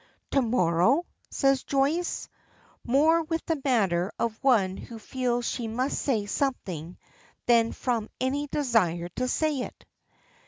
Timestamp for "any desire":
8.19-9.09